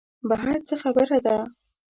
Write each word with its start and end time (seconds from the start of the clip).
بهر 0.29 0.55
څه 0.67 0.75
خبره 0.83 1.17
ده. 1.25 1.37